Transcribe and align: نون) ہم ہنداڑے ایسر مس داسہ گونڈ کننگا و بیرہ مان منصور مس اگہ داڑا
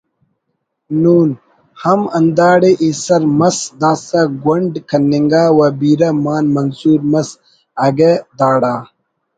نون) 1.01 1.29
ہم 1.83 1.99
ہنداڑے 2.15 2.71
ایسر 2.83 3.21
مس 3.39 3.57
داسہ 3.81 4.21
گونڈ 4.43 4.73
کننگا 4.89 5.43
و 5.57 5.59
بیرہ 5.79 6.09
مان 6.23 6.43
منصور 6.55 6.99
مس 7.11 7.29
اگہ 7.87 8.11
داڑا 8.37 8.75